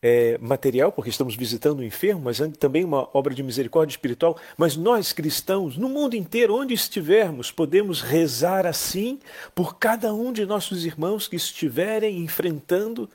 é, 0.00 0.38
material, 0.38 0.92
porque 0.92 1.10
estamos 1.10 1.34
visitando 1.34 1.80
o 1.80 1.84
enfermo, 1.84 2.20
mas 2.20 2.38
também 2.56 2.84
uma 2.84 3.08
obra 3.12 3.34
de 3.34 3.42
misericórdia 3.42 3.94
espiritual. 3.94 4.38
Mas 4.56 4.76
nós 4.76 5.12
cristãos, 5.12 5.76
no 5.76 5.88
mundo 5.88 6.14
inteiro, 6.14 6.54
onde 6.54 6.72
estivermos, 6.72 7.50
podemos 7.50 8.00
rezar 8.00 8.64
assim 8.64 9.18
por 9.56 9.78
cada 9.78 10.14
um 10.14 10.32
de 10.32 10.46
nossos 10.46 10.86
irmãos 10.86 11.26
que 11.26 11.34
estiverem 11.34 12.18
enfrentando 12.18 13.10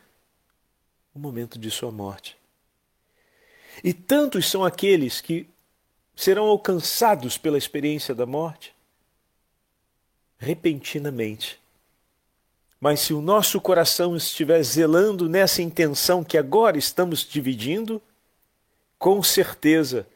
o 1.15 1.19
momento 1.19 1.57
de 1.57 1.71
sua 1.71 1.89
morte. 1.89 2.35
E 3.81 3.93
tantos 3.93 4.51
são 4.51 4.65
aqueles 4.65 5.21
que 5.21 5.47
serão 6.17 6.45
alcançados 6.45 7.37
pela 7.37 7.59
experiência 7.59 8.15
da 8.15 8.25
morte? 8.25 8.75
Repentinamente. 10.39 11.59
Mas 12.81 13.01
se 13.01 13.13
o 13.13 13.21
nosso 13.21 13.61
coração 13.61 14.15
estiver 14.15 14.61
zelando 14.63 15.29
nessa 15.29 15.61
intenção 15.61 16.23
que 16.23 16.37
agora 16.37 16.77
estamos 16.77 17.19
dividindo, 17.19 18.01
com 18.97 19.21
certeza 19.21 20.07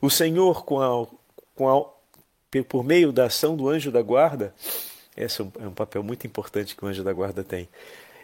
o 0.00 0.10
Senhor, 0.10 0.64
com 0.64 0.80
a, 0.80 1.06
com 1.54 1.68
a, 1.68 2.62
por 2.68 2.82
meio 2.82 3.12
da 3.12 3.26
ação 3.26 3.54
do 3.54 3.68
anjo 3.68 3.90
da 3.90 4.00
guarda, 4.00 4.54
esse 5.14 5.42
é 5.42 5.44
um, 5.44 5.52
é 5.60 5.68
um 5.68 5.74
papel 5.74 6.02
muito 6.02 6.26
importante 6.26 6.74
que 6.74 6.84
o 6.84 6.88
anjo 6.88 7.04
da 7.04 7.12
guarda 7.12 7.44
tem, 7.44 7.68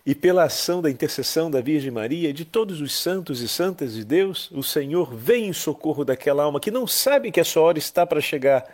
e 0.05 0.15
pela 0.15 0.45
ação 0.45 0.81
da 0.81 0.91
intercessão 0.91 1.51
da 1.51 1.61
Virgem 1.61 1.91
Maria, 1.91 2.33
de 2.33 2.45
todos 2.45 2.81
os 2.81 2.95
santos 2.95 3.41
e 3.41 3.49
santas 3.49 3.95
de 3.95 4.05
Deus, 4.05 4.51
o 4.51 4.63
Senhor 4.63 5.15
vem 5.15 5.49
em 5.49 5.53
socorro 5.53 6.05
daquela 6.05 6.43
alma 6.45 6.61
que 6.61 6.71
não 6.71 6.87
sabe 6.87 7.31
que 7.31 7.41
a 7.41 7.45
sua 7.45 7.63
hora 7.63 7.79
está 7.79 8.07
para 8.07 8.21
chegar. 8.21 8.67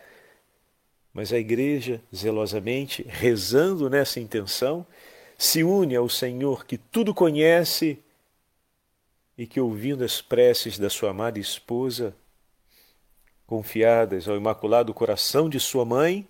Mas 1.12 1.32
a 1.32 1.38
igreja, 1.38 2.00
zelosamente, 2.14 3.04
rezando 3.08 3.90
nessa 3.90 4.20
intenção, 4.20 4.86
se 5.36 5.64
une 5.64 5.96
ao 5.96 6.08
Senhor 6.08 6.64
que 6.64 6.78
tudo 6.78 7.12
conhece 7.12 7.98
e 9.36 9.46
que, 9.46 9.60
ouvindo 9.60 10.04
as 10.04 10.22
preces 10.22 10.78
da 10.78 10.88
sua 10.88 11.10
amada 11.10 11.38
esposa, 11.38 12.14
confiadas 13.46 14.28
ao 14.28 14.36
imaculado 14.36 14.94
coração 14.94 15.48
de 15.48 15.58
sua 15.58 15.84
mãe, 15.84 16.26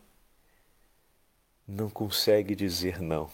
não 1.66 1.90
consegue 1.90 2.54
dizer 2.54 3.00
não. 3.00 3.30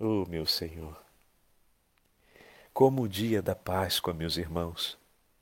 Oh, 0.00 0.24
meu 0.28 0.46
Senhor! 0.46 0.96
Como 2.72 3.02
o 3.02 3.08
dia 3.08 3.42
da 3.42 3.56
Páscoa, 3.56 4.14
meus 4.14 4.36
irmãos, 4.36 4.96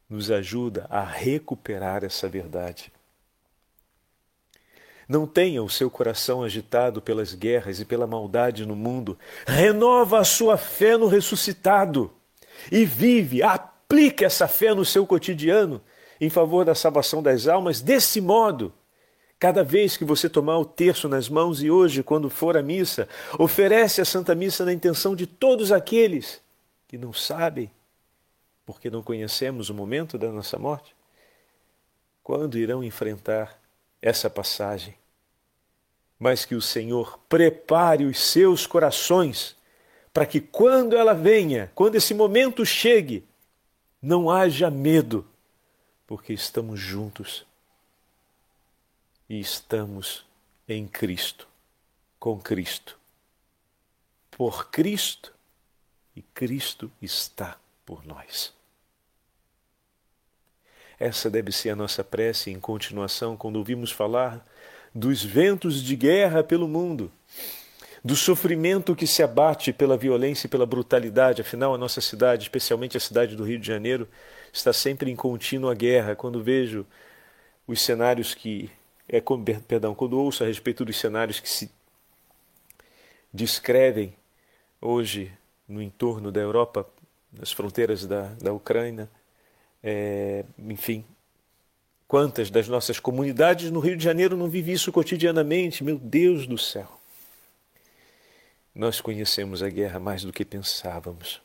nos 0.08 0.30
ajuda 0.30 0.86
a 0.88 1.04
recuperar 1.04 2.02
essa 2.02 2.26
verdade. 2.26 2.90
Não 5.06 5.26
tenha 5.26 5.62
o 5.62 5.68
seu 5.68 5.90
coração 5.90 6.42
agitado 6.42 7.02
pelas 7.02 7.34
guerras 7.34 7.80
e 7.80 7.84
pela 7.84 8.06
maldade 8.06 8.64
no 8.64 8.74
mundo. 8.74 9.18
Renova 9.46 10.20
a 10.20 10.24
sua 10.24 10.56
fé 10.56 10.96
no 10.96 11.06
ressuscitado 11.06 12.10
e 12.72 12.86
vive, 12.86 13.42
aplique 13.42 14.24
essa 14.24 14.48
fé 14.48 14.74
no 14.74 14.86
seu 14.86 15.06
cotidiano 15.06 15.82
em 16.18 16.30
favor 16.30 16.64
da 16.64 16.74
salvação 16.74 17.22
das 17.22 17.46
almas 17.46 17.82
desse 17.82 18.22
modo. 18.22 18.72
Cada 19.38 19.62
vez 19.62 19.96
que 19.96 20.04
você 20.04 20.30
tomar 20.30 20.58
o 20.58 20.64
terço 20.64 21.08
nas 21.08 21.28
mãos 21.28 21.62
e 21.62 21.70
hoje, 21.70 22.02
quando 22.02 22.30
for 22.30 22.56
à 22.56 22.62
missa, 22.62 23.06
oferece 23.38 24.00
a 24.00 24.04
Santa 24.04 24.34
Missa 24.34 24.64
na 24.64 24.72
intenção 24.72 25.14
de 25.14 25.26
todos 25.26 25.70
aqueles 25.70 26.40
que 26.88 26.96
não 26.96 27.12
sabem, 27.12 27.70
porque 28.64 28.88
não 28.88 29.02
conhecemos 29.02 29.68
o 29.68 29.74
momento 29.74 30.16
da 30.16 30.32
nossa 30.32 30.58
morte, 30.58 30.96
quando 32.22 32.58
irão 32.58 32.82
enfrentar 32.82 33.60
essa 34.00 34.30
passagem, 34.30 34.94
mas 36.18 36.46
que 36.46 36.54
o 36.54 36.62
Senhor 36.62 37.18
prepare 37.28 38.06
os 38.06 38.18
seus 38.18 38.66
corações 38.66 39.54
para 40.14 40.24
que 40.24 40.40
quando 40.40 40.96
ela 40.96 41.12
venha, 41.12 41.70
quando 41.74 41.96
esse 41.96 42.14
momento 42.14 42.64
chegue, 42.64 43.22
não 44.00 44.30
haja 44.30 44.70
medo, 44.70 45.26
porque 46.06 46.32
estamos 46.32 46.80
juntos 46.80 47.44
e 49.28 49.40
estamos 49.40 50.24
em 50.68 50.86
Cristo, 50.86 51.48
com 52.18 52.38
Cristo, 52.38 52.98
por 54.30 54.70
Cristo 54.70 55.32
e 56.14 56.22
Cristo 56.22 56.90
está 57.00 57.58
por 57.84 58.04
nós. 58.06 58.54
Essa 60.98 61.28
deve 61.28 61.52
ser 61.52 61.70
a 61.70 61.76
nossa 61.76 62.02
prece 62.02 62.50
em 62.50 62.58
continuação 62.58 63.36
quando 63.36 63.56
ouvimos 63.56 63.90
falar 63.92 64.46
dos 64.94 65.22
ventos 65.22 65.82
de 65.82 65.94
guerra 65.94 66.42
pelo 66.42 66.66
mundo, 66.66 67.12
do 68.02 68.16
sofrimento 68.16 68.96
que 68.96 69.06
se 69.06 69.22
abate 69.22 69.72
pela 69.72 69.96
violência 69.96 70.46
e 70.46 70.50
pela 70.50 70.64
brutalidade. 70.64 71.42
Afinal, 71.42 71.74
a 71.74 71.78
nossa 71.78 72.00
cidade, 72.00 72.44
especialmente 72.44 72.96
a 72.96 73.00
cidade 73.00 73.36
do 73.36 73.44
Rio 73.44 73.58
de 73.58 73.66
Janeiro, 73.66 74.08
está 74.52 74.72
sempre 74.72 75.10
em 75.10 75.16
contínua 75.16 75.74
guerra. 75.74 76.16
Quando 76.16 76.42
vejo 76.42 76.86
os 77.66 77.80
cenários 77.80 78.34
que. 78.34 78.70
É, 79.08 79.22
perdão, 79.68 79.94
quando 79.94 80.18
ouço 80.18 80.42
a 80.42 80.46
respeito 80.46 80.84
dos 80.84 80.98
cenários 80.98 81.38
que 81.38 81.48
se 81.48 81.70
descrevem 83.32 84.14
hoje 84.80 85.32
no 85.68 85.80
entorno 85.80 86.32
da 86.32 86.40
Europa, 86.40 86.88
nas 87.32 87.52
fronteiras 87.52 88.04
da, 88.06 88.26
da 88.34 88.52
Ucrânia, 88.52 89.08
é, 89.82 90.44
enfim, 90.58 91.04
quantas 92.08 92.50
das 92.50 92.66
nossas 92.66 92.98
comunidades 92.98 93.70
no 93.70 93.80
Rio 93.80 93.96
de 93.96 94.02
Janeiro 94.02 94.36
não 94.36 94.48
vivem 94.48 94.74
isso 94.74 94.90
cotidianamente? 94.90 95.84
Meu 95.84 95.98
Deus 95.98 96.46
do 96.46 96.58
céu! 96.58 97.00
Nós 98.74 99.00
conhecemos 99.00 99.62
a 99.62 99.68
guerra 99.68 99.98
mais 99.98 100.22
do 100.22 100.32
que 100.32 100.44
pensávamos. 100.44 101.40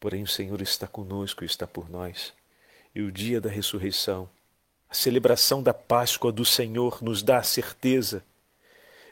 Porém, 0.00 0.22
o 0.22 0.26
Senhor 0.26 0.60
está 0.60 0.86
conosco 0.86 1.44
e 1.44 1.46
está 1.46 1.66
por 1.66 1.88
nós. 1.88 2.32
E 2.94 3.00
o 3.00 3.12
dia 3.12 3.40
da 3.40 3.48
ressurreição, 3.48 4.28
a 4.94 4.96
celebração 4.96 5.60
da 5.60 5.74
Páscoa 5.74 6.30
do 6.30 6.44
Senhor, 6.44 7.02
nos 7.02 7.20
dá 7.20 7.38
a 7.38 7.42
certeza 7.42 8.22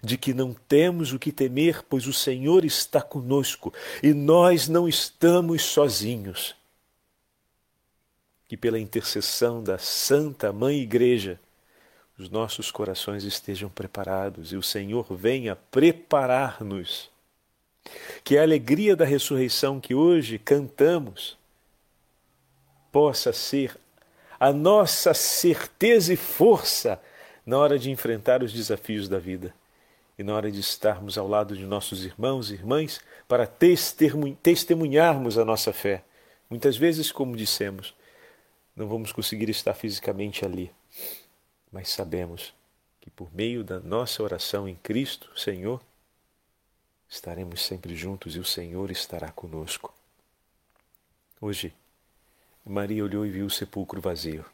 de 0.00 0.16
que 0.16 0.32
não 0.32 0.54
temos 0.54 1.12
o 1.12 1.18
que 1.18 1.32
temer, 1.32 1.82
pois 1.82 2.06
o 2.06 2.12
Senhor 2.12 2.64
está 2.64 3.02
conosco 3.02 3.74
e 4.00 4.14
nós 4.14 4.68
não 4.68 4.88
estamos 4.88 5.62
sozinhos 5.62 6.54
que 8.46 8.56
pela 8.56 8.78
intercessão 8.78 9.60
da 9.60 9.76
Santa 9.76 10.52
Mãe 10.52 10.78
Igreja 10.78 11.40
os 12.16 12.30
nossos 12.30 12.70
corações 12.70 13.24
estejam 13.24 13.68
preparados 13.68 14.52
e 14.52 14.56
o 14.56 14.62
Senhor 14.62 15.12
venha 15.16 15.56
preparar-nos. 15.56 17.10
Que 18.22 18.38
a 18.38 18.42
alegria 18.42 18.94
da 18.94 19.04
ressurreição 19.04 19.80
que 19.80 19.96
hoje 19.96 20.38
cantamos 20.38 21.36
possa 22.92 23.32
ser 23.32 23.76
a 24.42 24.52
nossa 24.52 25.14
certeza 25.14 26.12
e 26.12 26.16
força 26.16 27.00
na 27.46 27.56
hora 27.56 27.78
de 27.78 27.92
enfrentar 27.92 28.42
os 28.42 28.52
desafios 28.52 29.08
da 29.08 29.20
vida. 29.20 29.54
e 30.18 30.24
na 30.24 30.34
hora 30.34 30.50
de 30.50 30.58
estarmos 30.58 31.16
ao 31.16 31.28
lado 31.28 31.56
de 31.56 31.64
nossos 31.64 32.04
irmãos 32.04 32.50
e 32.50 32.54
irmãs 32.54 33.00
para 33.28 33.46
testemunharmos 33.46 35.38
a 35.38 35.44
nossa 35.44 35.72
fé. 35.72 36.02
Muitas 36.50 36.76
vezes, 36.76 37.12
como 37.12 37.36
dissemos, 37.36 37.94
não 38.74 38.88
vamos 38.88 39.12
conseguir 39.12 39.48
estar 39.48 39.74
fisicamente 39.74 40.44
ali, 40.44 40.72
mas 41.70 41.88
sabemos 41.90 42.52
que 43.00 43.10
por 43.10 43.32
meio 43.32 43.62
da 43.62 43.78
nossa 43.78 44.24
oração 44.24 44.68
em 44.68 44.74
Cristo, 44.74 45.30
Senhor, 45.38 45.80
estaremos 47.08 47.64
sempre 47.64 47.94
juntos 47.94 48.34
e 48.34 48.40
o 48.40 48.44
Senhor 48.44 48.90
estará 48.90 49.30
conosco. 49.30 49.94
Hoje, 51.40 51.72
Maria 52.64 53.02
olhou 53.02 53.26
e 53.26 53.30
viu 53.30 53.46
o 53.46 53.50
sepulcro 53.50 54.00
vazio. 54.00 54.44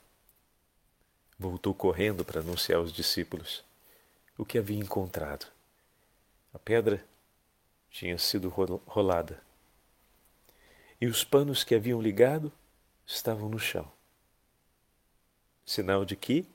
Voltou 1.39 1.75
correndo 1.75 2.25
para 2.25 2.41
anunciar 2.41 2.79
aos 2.79 2.91
discípulos 2.91 3.63
o 4.37 4.47
que 4.47 4.57
havia 4.57 4.79
encontrado. 4.79 5.47
A 6.55 6.59
pedra 6.59 7.05
tinha 7.91 8.17
sido 8.17 8.49
rolada 8.49 9.43
e 10.99 11.07
os 11.07 11.23
panos 11.23 11.63
que 11.63 11.75
haviam 11.75 12.01
ligado 12.01 12.51
estavam 13.07 13.47
no 13.47 13.59
chão. 13.59 13.91
Sinal 15.67 16.07
de 16.07 16.17
que 16.17 16.47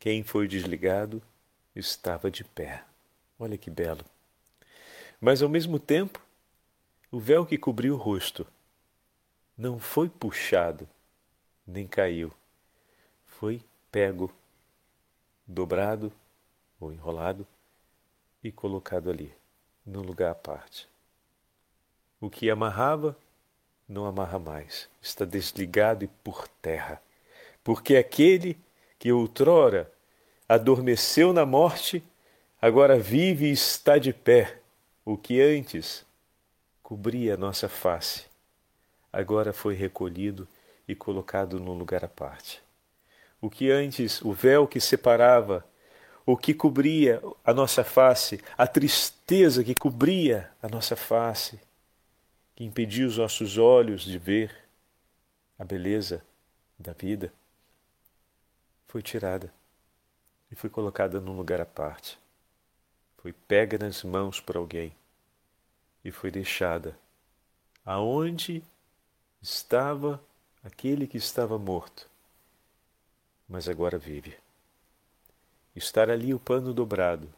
quem 0.00 0.22
foi 0.22 0.48
desligado 0.48 1.22
estava 1.76 2.30
de 2.30 2.42
pé. 2.42 2.84
Olha 3.38 3.58
que 3.58 3.70
belo. 3.70 4.04
Mas 5.20 5.42
ao 5.42 5.48
mesmo 5.48 5.78
tempo, 5.78 6.24
o 7.10 7.20
véu 7.20 7.44
que 7.44 7.58
cobriu 7.58 7.94
o 7.94 7.98
rosto 7.98 8.46
não 9.58 9.78
foi 9.78 10.08
puxado 10.08 10.88
nem 11.66 11.86
caiu, 11.86 12.32
foi 13.26 13.62
pego, 13.90 14.32
dobrado 15.46 16.12
ou 16.80 16.92
enrolado 16.92 17.46
e 18.42 18.50
colocado 18.50 19.10
ali, 19.10 19.32
num 19.84 20.00
lugar 20.00 20.30
à 20.30 20.34
parte. 20.34 20.88
O 22.20 22.30
que 22.30 22.50
amarrava, 22.50 23.16
não 23.88 24.06
amarra 24.06 24.38
mais, 24.38 24.88
está 25.00 25.24
desligado 25.24 26.04
e 26.04 26.08
por 26.08 26.48
terra, 26.60 27.02
porque 27.62 27.96
aquele 27.96 28.58
que 28.98 29.12
outrora 29.12 29.92
adormeceu 30.48 31.32
na 31.32 31.44
morte, 31.44 32.02
agora 32.60 32.98
vive 32.98 33.46
e 33.46 33.52
está 33.52 33.98
de 33.98 34.12
pé. 34.12 34.58
O 35.04 35.16
que 35.16 35.40
antes 35.40 36.06
cobria 36.82 37.34
a 37.34 37.36
nossa 37.36 37.68
face, 37.68 38.26
agora 39.12 39.52
foi 39.52 39.74
recolhido 39.74 40.46
e 40.92 40.94
colocado 40.94 41.58
num 41.58 41.72
lugar 41.72 42.04
à 42.04 42.08
parte. 42.08 42.62
O 43.40 43.50
que 43.50 43.70
antes, 43.70 44.22
o 44.22 44.32
véu 44.32 44.68
que 44.68 44.80
separava, 44.80 45.66
o 46.24 46.36
que 46.36 46.54
cobria 46.54 47.20
a 47.44 47.52
nossa 47.52 47.82
face, 47.82 48.40
a 48.56 48.66
tristeza 48.66 49.64
que 49.64 49.74
cobria 49.74 50.50
a 50.62 50.68
nossa 50.68 50.94
face, 50.94 51.58
que 52.54 52.62
impedia 52.62 53.06
os 53.06 53.18
nossos 53.18 53.58
olhos 53.58 54.02
de 54.02 54.18
ver 54.18 54.54
a 55.58 55.64
beleza 55.64 56.22
da 56.78 56.92
vida, 56.92 57.32
foi 58.86 59.02
tirada 59.02 59.52
e 60.50 60.54
foi 60.54 60.70
colocada 60.70 61.20
num 61.20 61.36
lugar 61.36 61.60
à 61.60 61.66
parte. 61.66 62.18
Foi 63.16 63.32
pega 63.32 63.78
nas 63.78 64.04
mãos 64.04 64.40
por 64.40 64.56
alguém 64.56 64.94
e 66.04 66.10
foi 66.10 66.30
deixada 66.30 66.96
aonde 67.84 68.62
estava 69.40 70.20
aquele 70.62 71.06
que 71.06 71.16
estava 71.16 71.58
morto, 71.58 72.08
mas 73.48 73.68
agora 73.68 73.98
vive. 73.98 74.36
Estar 75.74 76.10
ali 76.10 76.32
o 76.32 76.38
pano 76.38 76.72
dobrado, 76.72 77.28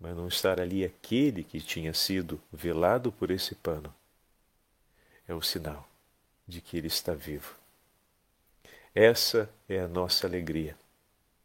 mas 0.00 0.16
não 0.16 0.28
estar 0.28 0.60
ali 0.60 0.84
aquele 0.84 1.44
que 1.44 1.60
tinha 1.60 1.92
sido 1.92 2.40
velado 2.52 3.12
por 3.12 3.30
esse 3.30 3.54
pano, 3.54 3.94
é 5.28 5.34
o 5.34 5.42
sinal 5.42 5.88
de 6.46 6.60
que 6.60 6.76
ele 6.76 6.86
está 6.86 7.14
vivo. 7.14 7.54
Essa 8.94 9.50
é 9.68 9.80
a 9.80 9.88
nossa 9.88 10.26
alegria. 10.26 10.76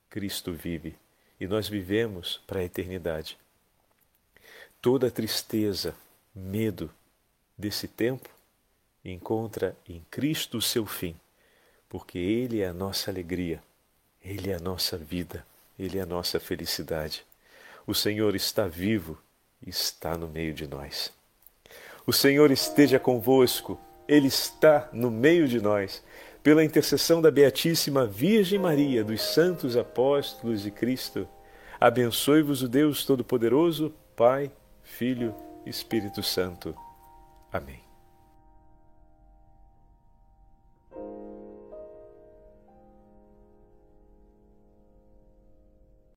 Cristo 0.09 0.53
vive 0.53 0.95
e 1.39 1.47
nós 1.47 1.67
vivemos 1.67 2.41
para 2.45 2.59
a 2.59 2.63
eternidade. 2.63 3.37
Toda 4.81 5.11
tristeza, 5.11 5.95
medo 6.33 6.89
desse 7.57 7.87
tempo 7.87 8.29
encontra 9.03 9.75
em 9.87 10.03
Cristo 10.09 10.57
o 10.57 10.61
seu 10.61 10.85
fim, 10.85 11.15
porque 11.87 12.17
Ele 12.17 12.61
é 12.61 12.67
a 12.67 12.73
nossa 12.73 13.09
alegria, 13.09 13.61
Ele 14.23 14.51
é 14.51 14.55
a 14.55 14.59
nossa 14.59 14.97
vida, 14.97 15.45
Ele 15.77 15.97
é 15.97 16.01
a 16.01 16.05
nossa 16.05 16.39
felicidade. 16.39 17.25
O 17.87 17.95
Senhor 17.95 18.35
está 18.35 18.67
vivo 18.67 19.17
e 19.65 19.69
está 19.69 20.17
no 20.17 20.27
meio 20.27 20.53
de 20.53 20.67
nós. 20.67 21.11
O 22.05 22.13
Senhor 22.13 22.51
esteja 22.51 22.99
convosco, 22.99 23.79
Ele 24.07 24.27
está 24.27 24.89
no 24.91 25.09
meio 25.09 25.47
de 25.47 25.59
nós. 25.59 26.03
Pela 26.41 26.63
intercessão 26.63 27.21
da 27.21 27.29
Beatíssima 27.29 28.05
Virgem 28.05 28.57
Maria, 28.57 29.03
dos 29.03 29.21
santos 29.21 29.75
apóstolos 29.75 30.61
de 30.61 30.71
Cristo, 30.71 31.27
abençoe-vos 31.79 32.61
o 32.61 32.67
Deus 32.67 33.05
Todo-Poderoso, 33.05 33.93
Pai, 34.15 34.51
Filho 34.83 35.35
Espírito 35.65 36.23
Santo. 36.23 36.75
Amém. 37.51 37.88